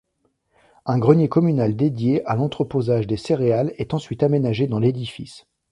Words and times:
Un 0.87 0.97
grenier 0.97 1.29
communal 1.29 1.75
dédié 1.75 2.25
à 2.25 2.33
l'entreposage 2.33 3.05
des 3.05 3.17
céréales 3.17 3.75
est 3.77 3.93
ensuite 3.93 4.23
aménagé 4.23 4.65
dans 4.65 4.79
l'édifice. 4.79 5.45